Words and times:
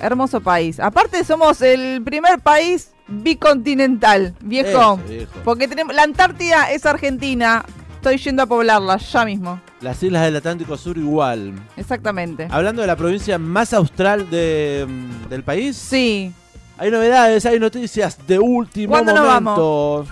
Hermoso 0.00 0.40
país. 0.40 0.78
Aparte 0.80 1.24
somos 1.24 1.60
el 1.62 2.02
primer 2.02 2.38
país 2.40 2.90
bicontinental, 3.08 4.34
viejo. 4.40 4.68
Eso, 4.68 4.96
viejo. 5.08 5.32
Porque 5.44 5.66
tenemos 5.68 5.94
la 5.94 6.02
Antártida 6.02 6.70
es 6.70 6.86
Argentina. 6.86 7.64
Estoy 7.96 8.18
yendo 8.18 8.42
a 8.44 8.46
poblarla 8.46 8.96
ya 8.98 9.24
mismo. 9.24 9.60
Las 9.80 10.00
islas 10.02 10.22
del 10.22 10.36
Atlántico 10.36 10.76
Sur 10.76 10.96
igual. 10.98 11.52
Exactamente. 11.76 12.46
Hablando 12.50 12.80
de 12.82 12.86
la 12.86 12.96
provincia 12.96 13.38
más 13.38 13.72
austral 13.72 14.30
de, 14.30 14.86
del 15.28 15.42
país, 15.42 15.76
Sí. 15.76 16.32
hay 16.76 16.90
novedades, 16.92 17.44
hay 17.46 17.58
noticias 17.58 18.18
de 18.26 18.38
último 18.38 18.92
¿Cuándo 18.92 19.12
nos 19.14 19.24
momento. 19.26 20.06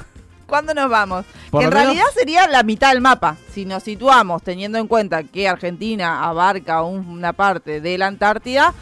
¿Cuándo 0.46 0.74
nos 0.74 0.88
vamos? 0.88 1.24
Por 1.50 1.60
Que 1.60 1.66
en 1.66 1.70
menos- 1.72 1.84
realidad 1.84 2.04
sería 2.14 2.46
la 2.48 2.62
mitad 2.62 2.92
del 2.92 3.00
mapa. 3.00 3.36
Si 3.52 3.64
nos 3.64 3.82
situamos 3.82 4.42
teniendo 4.42 4.78
en 4.78 4.86
cuenta 4.88 5.22
que 5.24 5.48
Argentina 5.48 6.24
abarca 6.24 6.82
un- 6.82 7.06
una 7.08 7.32
parte 7.32 7.80
de 7.80 7.98
la 7.98 8.06
Antártida, 8.06 8.72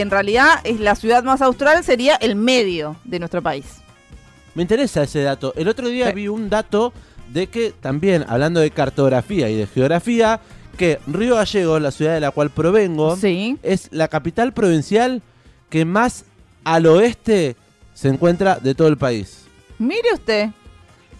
en 0.00 0.10
realidad 0.10 0.60
es 0.64 0.80
la 0.80 0.94
ciudad 0.94 1.22
más 1.24 1.42
austral 1.42 1.82
sería 1.84 2.16
el 2.16 2.36
medio 2.36 2.96
de 3.04 3.18
nuestro 3.18 3.42
país. 3.42 3.64
Me 4.54 4.62
interesa 4.62 5.02
ese 5.02 5.22
dato. 5.22 5.52
El 5.56 5.68
otro 5.68 5.88
día 5.88 6.08
Sí. 6.08 6.14
vi 6.14 6.28
un 6.28 6.48
dato 6.48 6.92
de 7.32 7.48
que 7.48 7.72
también, 7.72 8.24
hablando 8.28 8.60
de 8.60 8.70
cartografía 8.70 9.48
y 9.50 9.56
de 9.56 9.66
geografía, 9.66 10.40
que 10.78 10.98
Río 11.06 11.36
Gallegos, 11.36 11.80
la 11.82 11.90
ciudad 11.90 12.14
de 12.14 12.20
la 12.20 12.30
cual 12.30 12.50
provengo, 12.50 13.16
Sí. 13.16 13.58
es 13.62 13.88
la 13.92 14.08
capital 14.08 14.52
provincial 14.52 15.22
que 15.70 15.84
más 15.84 16.24
al 16.64 16.86
oeste 16.86 17.56
se 17.94 18.08
encuentra 18.08 18.56
de 18.56 18.74
todo 18.74 18.88
el 18.88 18.96
país. 18.96 19.44
Mire 19.78 20.12
usted. 20.14 20.50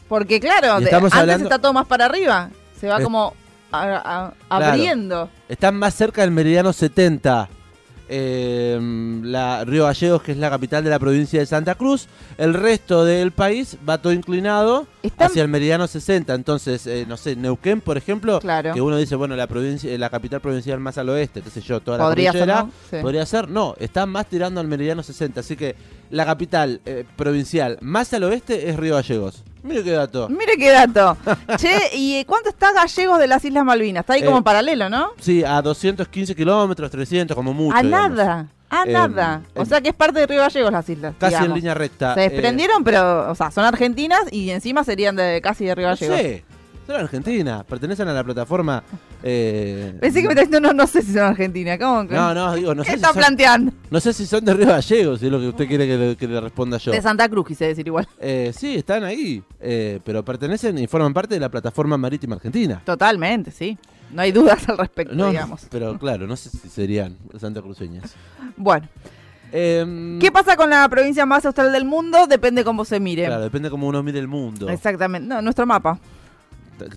Porque 0.09 0.38
claro, 0.41 0.79
de- 0.80 0.95
antes 0.95 1.13
hablando- 1.15 1.45
está 1.47 1.59
todo 1.59 1.73
más 1.73 1.87
para 1.87 2.05
arriba. 2.07 2.51
Se 2.80 2.87
va 2.87 2.99
Es- 2.99 3.05
como 3.05 3.35
a- 3.73 3.83
a- 3.83 4.33
Claro. 4.49 4.65
abriendo. 4.73 5.30
Están 5.49 5.74
más 5.77 5.95
cerca 5.95 6.23
del 6.23 6.30
meridiano 6.30 6.73
70. 6.73 7.49
Eh, 8.09 8.78
la 9.23 9.65
Río 9.65 9.84
Gallegos, 9.84 10.23
que 10.23 10.33
es 10.33 10.38
la 10.38 10.51
capital 10.51 10.84
de 10.84 10.91
la 10.91 10.98
provincia 10.98 11.41
de 11.41 11.46
Santa 11.46 11.74
Cruz. 11.74 12.06
El 12.38 12.55
resto 12.55 13.05
del 13.05 13.32
país 13.32 13.76
va 13.88 13.98
todo 13.98 14.13
inclinado 14.13 14.87
Están- 15.02 15.29
hacia 15.29 15.43
el 15.43 15.48
meridiano 15.48 15.87
60. 15.87 16.35
Entonces, 16.35 16.87
eh, 16.87 17.04
no 17.09 17.16
sé, 17.16 17.37
Neuquén, 17.37 17.80
por 17.80 17.96
ejemplo, 17.96 18.38
Claro. 18.40 18.73
que 18.74 18.80
uno 18.80 18.96
dice, 18.96 19.16
bueno, 19.16 19.37
la 19.37 19.46
provincia, 19.46 19.96
la 19.98 20.10
capital 20.10 20.40
provincial 20.40 20.79
más 20.80 20.98
al 20.98 21.09
oeste, 21.09 21.43
qué 21.43 21.51
sé 21.51 21.60
yo, 21.60 21.80
toda 21.80 21.98
la 21.98 22.04
Podría 22.04 22.32
ser, 22.32 22.40
cordillera, 22.43 22.63
¿no? 22.65 22.73
Sí. 22.90 22.96
podría 23.02 23.26
ser, 23.26 23.48
no, 23.48 23.74
está 23.79 24.07
más 24.07 24.26
tirando 24.26 24.60
al 24.60 24.68
meridiano 24.68 25.02
60, 25.02 25.41
así 25.41 25.57
que 25.57 25.74
la 26.10 26.24
capital 26.24 26.80
eh, 26.87 27.04
provincial 27.16 27.79
más 27.80 28.13
al 28.15 28.24
oeste 28.24 28.68
es 28.70 28.76
Río 28.76 28.95
Gallegos. 28.95 29.43
Mire 29.67 29.83
qué 29.83 29.91
dato. 29.93 30.29
Mire 30.29 30.57
qué 30.57 30.71
dato. 30.71 31.17
che, 31.57 31.91
¿y 31.95 32.25
cuánto 32.25 32.49
está 32.51 32.73
Gallegos 32.73 33.19
de 33.19 33.27
las 33.27 33.45
Islas 33.45 33.65
Malvinas? 33.65 34.01
Está 34.01 34.15
ahí 34.15 34.23
como 34.23 34.37
Eh, 34.37 34.39
en 34.39 34.45
paralelo, 34.45 34.89
¿no? 34.89 35.11
Sí, 35.21 35.43
a 35.45 35.61
215 35.63 36.35
kilómetros, 36.35 36.91
300, 36.91 37.35
como 37.35 37.53
mucho. 37.53 37.77
a 37.77 37.83
digamos. 37.83 38.11
nada. 38.17 38.47
A 38.69 38.83
Em, 38.83 38.93
nada. 38.93 39.43
O 39.55 39.65
sea 39.65 39.81
que 39.81 39.91
es 39.91 39.95
parte 39.95 40.19
de 40.19 40.27
Río 40.27 40.41
Gallegos 40.41 40.73
las 40.73 40.89
islas. 40.89 41.15
Casi 41.19 41.37
en 41.45 41.55
línea 41.55 41.73
recta. 41.73 42.15
Se 42.15 42.25
Eh, 42.25 42.31
desprendieron, 42.31 42.83
pero, 42.83 43.31
o 43.31 43.35
sea, 43.37 43.51
son 43.53 43.65
argentinas 43.65 44.23
y 44.33 44.51
encima 44.51 44.83
serían 44.83 45.15
de 45.15 45.41
casi 45.41 45.65
de 45.67 45.75
Río 45.77 45.87
no 45.89 45.95
Gallegos. 45.95 46.19
sé, 46.19 46.45
son 46.87 46.96
argentinas, 46.96 47.65
pertenecen 47.65 48.06
a 48.09 48.12
la 48.12 48.23
plataforma. 48.24 48.82
eh, 49.23 49.95
Pensé 50.01 50.20
que 50.23 50.29
me 50.29 50.34
está 50.34 50.45
diciendo, 50.45 50.68
no, 50.68 50.73
no 50.74 50.87
sé 50.87 51.02
si 51.02 51.12
son 51.12 51.23
argentinas. 51.24 51.79
¿Cómo? 51.79 52.04
No, 52.04 52.32
no, 52.34 52.54
digo, 52.54 52.74
no 52.74 52.82
¿Qué 52.84 52.92
sé, 52.92 52.96
si 52.98 53.04
son, 53.04 53.15
planteando? 53.15 53.73
no 53.90 54.01
sé 54.01 54.12
si 54.12 54.26
son 54.26 54.45
de 54.45 54.54
Río 54.54 54.66
Gallegos, 54.68 55.18
si 55.20 55.26
es 55.26 55.32
lo 55.32 55.40
que 55.40 55.48
usted 55.48 55.66
quiere 55.66 55.87
que 55.87 55.96
le, 55.96 56.16
que 56.16 56.29
le 56.29 56.40
responda 56.40 56.79
yo. 56.79 56.92
De 56.92 57.02
Santa 57.02 57.29
Cruz, 57.29 57.46
quise 57.46 57.66
decir 57.66 57.87
igual. 57.87 58.07
Eh, 58.20 58.52
sí, 58.57 58.76
están 58.76 59.04
ahí, 59.04 59.42
eh, 59.60 60.01
pero 60.04 60.24
pertenecen 60.24 60.79
y 60.79 60.87
forman 60.87 61.12
parte 61.12 61.34
de 61.34 61.40
la 61.40 61.48
plataforma 61.48 61.96
marítima 61.98 62.37
argentina. 62.37 62.80
Totalmente, 62.84 63.51
sí. 63.51 63.76
No 64.12 64.22
hay 64.22 64.31
dudas 64.31 64.69
al 64.69 64.78
respecto, 64.78 65.14
No, 65.16 65.31
digamos. 65.31 65.66
pero 65.69 65.98
claro, 65.98 66.26
no 66.28 66.37
sé 66.37 66.50
si 66.50 66.69
serían 66.69 67.16
santacruceñas. 67.38 68.14
Bueno, 68.56 68.88
Eh, 69.53 70.19
¿qué 70.20 70.31
pasa 70.32 70.56
con 70.56 70.70
la 70.70 70.88
provincia 70.88 71.25
más 71.26 71.44
austral 71.47 71.72
del 71.72 71.84
mundo? 71.84 72.26
Depende 72.26 72.64
cómo 72.64 72.84
se 72.84 72.98
mire. 73.00 73.26
Claro, 73.26 73.42
depende 73.42 73.70
cómo 73.70 73.87
uno 73.87 74.03
mire 74.03 74.19
el 74.19 74.28
mundo. 74.28 74.69
Exactamente. 74.69 75.28
No, 75.28 75.41
nuestro 75.42 75.66
mapa. 75.66 75.98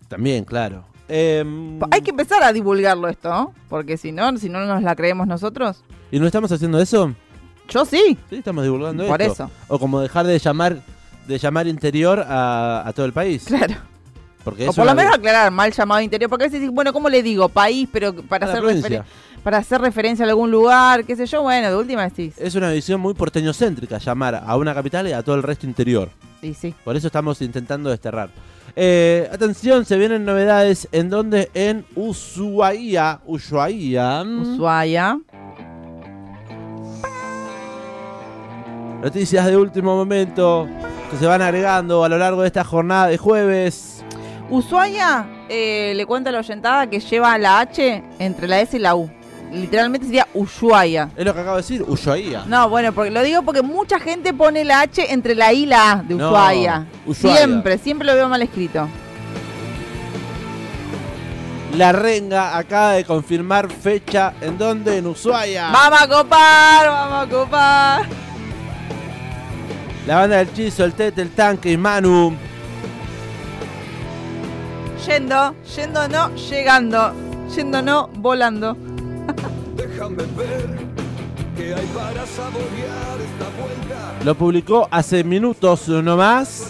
También, 0.08 0.44
claro. 0.46 0.84
Eh, 1.08 1.44
Hay 1.92 2.02
que 2.02 2.12
empezar 2.12 2.44
a 2.44 2.54
divulgarlo 2.54 3.08
esto, 3.08 3.30
¿no? 3.30 3.54
Porque 3.68 3.98
si 3.98 4.12
no, 4.12 4.38
si 4.38 4.48
no 4.50 4.66
nos 4.66 4.84
la 4.84 4.96
creemos 4.96 5.28
nosotros. 5.28 5.84
¿Y 6.12 6.20
no 6.20 6.26
estamos 6.28 6.52
haciendo 6.52 6.80
eso? 6.80 7.14
Yo 7.70 7.86
sí. 7.86 8.18
Sí, 8.30 8.36
estamos 8.38 8.64
divulgando 8.64 9.06
Por 9.08 9.22
esto. 9.22 9.46
eso. 9.46 9.52
O 9.68 9.80
como 9.80 10.02
dejar 10.02 10.26
de 10.28 10.38
llamar 10.40 10.78
de 11.28 11.38
llamar 11.38 11.68
interior 11.68 12.26
a, 12.28 12.84
a 12.88 12.94
todo 12.94 13.06
el 13.06 13.14
país. 13.14 13.44
Claro. 13.46 13.76
Porque 14.44 14.68
O 14.70 14.74
por 14.74 14.86
lo 14.86 14.96
menos 14.96 15.14
aclarar 15.14 15.52
mal 15.52 15.72
llamado 15.72 16.02
interior. 16.02 16.30
Porque 16.30 16.46
a 16.46 16.50
veces 16.50 16.70
bueno, 16.72 16.94
¿cómo 16.94 17.10
le 17.10 17.22
digo? 17.22 17.50
País, 17.50 17.88
pero 17.92 18.14
para 18.16 18.48
hacer, 18.48 18.62
provincia. 18.62 19.04
referen- 19.04 19.44
para 19.44 19.58
hacer 19.60 19.82
referencia 19.82 20.26
a 20.26 20.30
algún 20.30 20.50
lugar, 20.50 21.06
qué 21.06 21.16
sé 21.16 21.26
yo. 21.28 21.44
Bueno, 21.44 21.70
de 21.70 21.76
última 21.76 22.04
decís. 22.10 22.36
Es 22.40 22.56
una 22.56 22.72
visión 22.72 23.00
muy 23.02 23.14
porteñocéntrica 23.14 23.98
llamar 24.00 24.42
a 24.44 24.56
una 24.58 24.74
capital 24.74 25.08
y 25.08 25.12
a 25.12 25.22
todo 25.22 25.36
el 25.36 25.44
resto 25.44 25.68
interior. 25.68 26.10
Y 26.42 26.54
sí. 26.56 26.74
Por 26.84 26.96
eso 26.96 27.08
estamos 27.08 27.42
intentando 27.42 27.90
desterrar. 27.90 28.30
Eh, 28.76 29.30
atención, 29.32 29.86
se 29.86 29.98
vienen 29.98 30.26
novedades. 30.26 30.88
¿En 30.92 31.10
dónde? 31.10 31.50
En 31.54 31.86
Ushuaia. 31.96 33.20
Ushuaia. 33.26 34.22
Ushuaia. 34.24 35.20
Noticias 39.02 39.46
de 39.46 39.56
último 39.56 39.96
momento 39.96 40.68
que 41.10 41.18
se 41.18 41.26
van 41.26 41.42
agregando 41.42 42.04
a 42.04 42.10
lo 42.10 42.18
largo 42.18 42.42
de 42.42 42.48
esta 42.48 42.64
jornada 42.64 43.08
de 43.08 43.18
jueves. 43.18 44.04
Ushuaia 44.50 45.26
eh, 45.48 45.94
le 45.96 46.06
cuenta 46.06 46.30
a 46.30 46.34
la 46.34 46.40
oyentada 46.40 46.88
que 46.88 47.00
lleva 47.00 47.38
la 47.38 47.60
H 47.60 48.04
entre 48.20 48.48
la 48.48 48.60
S 48.62 48.76
y 48.76 48.80
la 48.80 48.96
U. 48.96 49.10
Literalmente 49.52 50.06
sería 50.06 50.28
Ushuaia. 50.34 51.10
Es 51.16 51.26
lo 51.26 51.34
que 51.34 51.40
acabo 51.40 51.56
de 51.56 51.62
decir, 51.62 51.84
Ushuaia. 51.88 52.44
No, 52.46 52.70
bueno, 52.70 52.94
porque 52.94 53.12
lo 53.12 53.24
digo 53.24 53.42
porque 53.42 53.62
mucha 53.62 54.00
gente 54.00 54.34
pone 54.34 54.64
la 54.64 54.82
H 54.82 55.12
entre 55.12 55.36
la 55.36 55.52
I 55.52 55.64
y 55.64 55.66
la 55.66 55.92
A 55.92 55.96
de 56.04 56.16
No, 56.16 56.28
Ushuaia. 56.28 56.86
Ushuaia. 57.06 57.38
Siempre, 57.38 57.78
siempre 57.78 58.06
lo 58.06 58.14
veo 58.14 58.30
mal 58.30 58.42
escrito. 58.42 58.88
La 61.78 61.92
Renga 61.92 62.58
acaba 62.58 62.94
de 62.94 63.06
confirmar 63.06 63.72
fecha 63.72 64.34
en 64.42 64.58
donde 64.58 64.98
en 64.98 65.08
Ushuaia. 65.08 65.70
Vamos 65.72 66.02
a 66.02 66.08
copar, 66.08 66.88
vamos 66.88 67.28
a 67.28 67.30
copar. 67.30 68.02
La 70.08 70.16
banda 70.16 70.38
del 70.38 70.54
Chizo, 70.54 70.84
el 70.84 70.94
Tete, 70.94 71.22
el 71.22 71.30
Tanque 71.32 71.72
y 71.72 71.78
Manu. 71.78 72.36
Yendo, 75.06 75.56
yendo 75.76 76.08
no, 76.08 76.36
llegando. 76.36 77.14
Yendo 77.56 77.82
no, 77.82 78.10
volando. 78.16 78.76
Déjame 80.00 80.24
ver 80.38 80.66
qué 81.58 81.76
hay 81.76 81.86
para 81.88 82.26
saborear 82.26 83.20
esta 83.20 83.62
vuelta. 83.62 84.24
Lo 84.24 84.34
publicó 84.34 84.88
hace 84.90 85.26
minutos 85.26 85.90
nomás. 85.90 86.70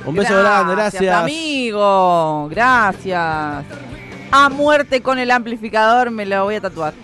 Un 0.07 0.15
beso 0.15 0.39
grande, 0.39 0.75
gracias. 0.75 1.15
amigo. 1.15 2.49
Gracias. 2.51 3.65
A 4.31 4.49
muerte 4.49 5.01
con 5.01 5.19
el 5.19 5.31
amplificador 5.31 6.11
me 6.11 6.27
lo 6.27 6.45
voy 6.45 6.57
a 6.57 6.61
tatuar. 6.61 6.95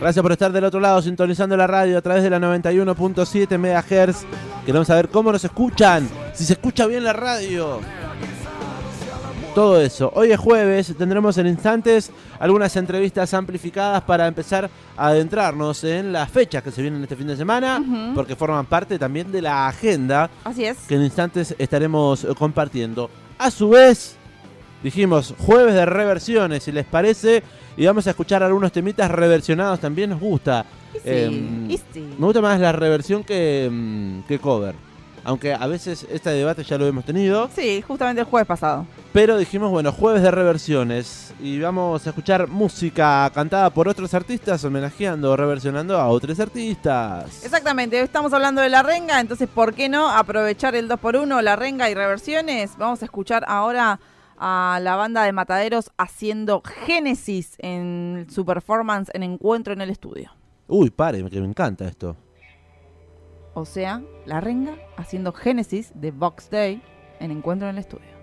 Gracias 0.00 0.22
por 0.22 0.32
estar 0.32 0.52
del 0.52 0.64
otro 0.64 0.78
lado 0.78 1.00
sintonizando 1.00 1.56
la 1.56 1.66
radio 1.66 1.96
a 1.96 2.02
través 2.02 2.22
de 2.22 2.30
la 2.30 2.38
91.7 2.38 3.58
MHz. 3.58 4.26
Queremos 4.66 4.88
saber 4.88 5.08
cómo 5.08 5.32
nos 5.32 5.44
escuchan, 5.44 6.08
si 6.34 6.44
se 6.44 6.52
escucha 6.52 6.86
bien 6.86 7.04
la 7.04 7.12
radio. 7.12 7.80
Todo 9.56 9.80
eso. 9.80 10.12
Hoy 10.14 10.32
es 10.32 10.38
jueves, 10.38 10.92
tendremos 10.98 11.38
en 11.38 11.46
instantes 11.46 12.10
algunas 12.38 12.76
entrevistas 12.76 13.32
amplificadas 13.32 14.02
para 14.02 14.26
empezar 14.26 14.68
a 14.98 15.06
adentrarnos 15.06 15.82
en 15.84 16.12
las 16.12 16.30
fechas 16.30 16.62
que 16.62 16.70
se 16.70 16.82
vienen 16.82 17.02
este 17.02 17.16
fin 17.16 17.26
de 17.26 17.38
semana, 17.38 17.82
porque 18.14 18.36
forman 18.36 18.66
parte 18.66 18.98
también 18.98 19.32
de 19.32 19.40
la 19.40 19.66
agenda 19.66 20.28
Así 20.44 20.66
es. 20.66 20.76
que 20.86 20.96
en 20.96 21.04
instantes 21.04 21.54
estaremos 21.58 22.24
eh, 22.24 22.34
compartiendo. 22.38 23.08
A 23.38 23.50
su 23.50 23.70
vez, 23.70 24.16
dijimos 24.82 25.32
jueves 25.38 25.72
de 25.72 25.86
reversiones, 25.86 26.62
si 26.62 26.70
les 26.70 26.84
parece, 26.84 27.42
y 27.78 27.86
vamos 27.86 28.06
a 28.06 28.10
escuchar 28.10 28.42
algunos 28.42 28.72
temitas 28.72 29.10
reversionados 29.10 29.80
también, 29.80 30.10
nos 30.10 30.20
gusta. 30.20 30.66
Sí, 31.02 31.80
sí. 31.94 32.06
Me 32.18 32.26
gusta 32.26 32.42
más 32.42 32.60
la 32.60 32.72
reversión 32.72 33.24
que, 33.24 33.70
mm, 33.72 34.28
que 34.28 34.38
cover. 34.38 34.74
Aunque 35.26 35.52
a 35.52 35.66
veces 35.66 36.06
este 36.08 36.30
debate 36.30 36.62
ya 36.62 36.78
lo 36.78 36.86
hemos 36.86 37.04
tenido, 37.04 37.50
Sí, 37.54 37.82
justamente 37.82 38.20
el 38.20 38.26
jueves 38.28 38.46
pasado. 38.46 38.86
pero 39.12 39.36
dijimos, 39.36 39.70
bueno, 39.72 39.90
jueves 39.90 40.22
de 40.22 40.30
reversiones. 40.30 41.34
Y 41.40 41.58
vamos 41.58 42.06
a 42.06 42.10
escuchar 42.10 42.46
música 42.48 43.28
cantada 43.34 43.70
por 43.70 43.88
otros 43.88 44.14
artistas, 44.14 44.64
homenajeando, 44.64 45.36
reversionando 45.36 45.98
a 45.98 46.06
otros 46.08 46.38
artistas. 46.38 47.44
Exactamente, 47.44 48.00
estamos 48.00 48.32
hablando 48.32 48.60
de 48.62 48.68
la 48.68 48.82
renga, 48.84 49.20
entonces 49.20 49.48
¿por 49.48 49.74
qué 49.74 49.88
no 49.88 50.08
aprovechar 50.08 50.74
el 50.76 50.88
2x1, 50.88 51.42
la 51.42 51.56
renga 51.56 51.90
y 51.90 51.94
reversiones? 51.94 52.76
Vamos 52.78 53.02
a 53.02 53.04
escuchar 53.06 53.44
ahora 53.48 53.98
a 54.38 54.78
la 54.80 54.96
banda 54.96 55.24
de 55.24 55.32
Mataderos 55.32 55.90
haciendo 55.98 56.62
Génesis 56.86 57.54
en 57.58 58.26
su 58.30 58.44
performance 58.46 59.10
en 59.12 59.22
Encuentro 59.24 59.72
en 59.72 59.80
el 59.80 59.90
Estudio. 59.90 60.30
Uy, 60.68 60.90
pare, 60.90 61.24
que 61.28 61.40
me 61.40 61.46
encanta 61.46 61.86
esto. 61.86 62.16
O 63.58 63.64
sea, 63.64 64.02
la 64.26 64.38
renga 64.38 64.74
haciendo 64.98 65.32
Génesis 65.32 65.90
de 65.94 66.10
Box 66.10 66.50
Day 66.50 66.82
en 67.20 67.30
Encuentro 67.30 67.66
en 67.66 67.76
el 67.76 67.80
Estudio. 67.80 68.15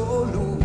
Luz. 0.00 0.58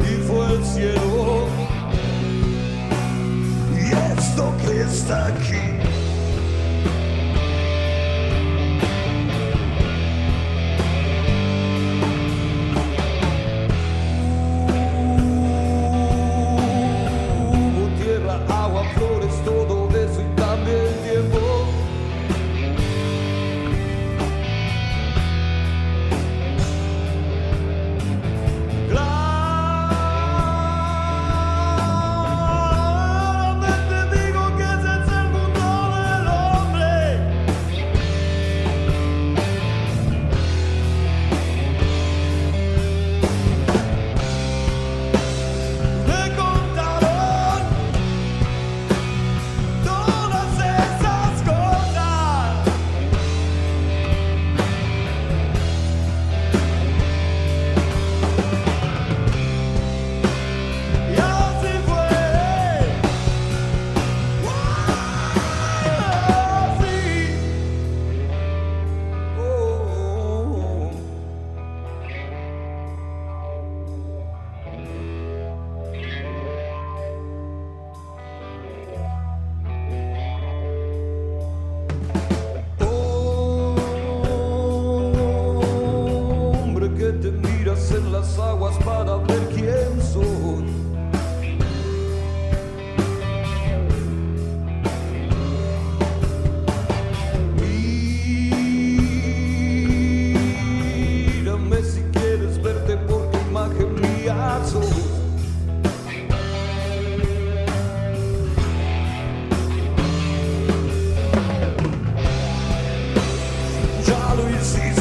y 0.00 0.14
fue 0.26 0.52
el 0.52 0.64
cielo. 0.64 1.46
Y 3.76 3.84
esto 4.18 4.54
que 4.62 4.80
está 4.82 5.26
aquí 5.26 5.59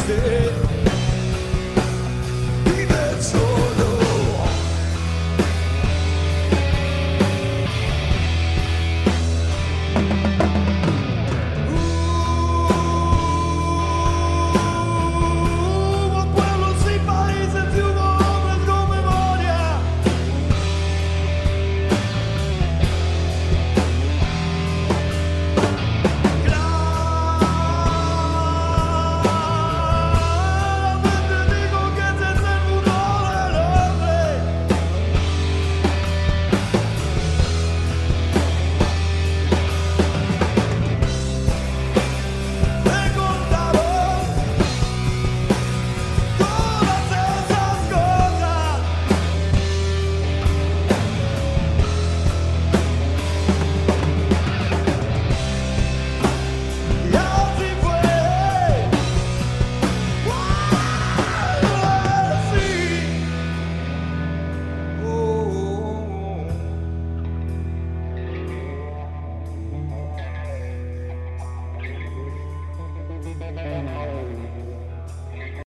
stay. 0.10 0.49